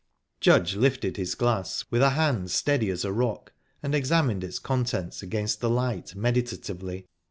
Judge 0.39 0.75
lifted 0.75 1.17
his 1.17 1.35
glass 1.35 1.85
with 1.91 2.01
a 2.01 2.09
hand 2.09 2.49
steady 2.49 2.89
as 2.89 3.05
a 3.05 3.11
rock, 3.13 3.53
and 3.83 3.93
examined 3.93 4.43
its 4.43 4.57
contents 4.57 5.21
against 5.21 5.61
the 5.61 5.69
light 5.69 6.15
meditatively. 6.15 7.05